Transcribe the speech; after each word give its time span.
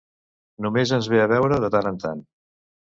Només 0.67 0.95
ens 0.99 1.11
ve 1.13 1.21
a 1.27 1.31
veure 1.35 1.61
de 1.67 1.73
tant 1.79 1.95
en 1.95 2.05
tant. 2.07 2.29